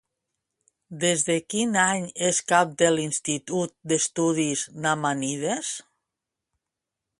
[1.01, 5.73] Des de quin any és cap de l'Institut d'Estudis Nahmànides?